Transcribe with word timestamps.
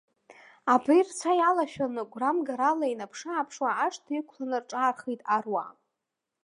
Абри 0.73 1.05
рцәа 1.07 1.31
иалашәаны, 1.37 2.01
гәрамгарала 2.11 2.85
инаԥш-ааԥшуа 2.89 3.71
ашҭа 3.85 4.11
иқәланы 4.19 4.57
рҿаархеит 4.63 5.21
аруаа. 5.35 5.71